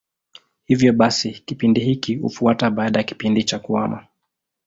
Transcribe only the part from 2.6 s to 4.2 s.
baada ya kipindi cha kuhama.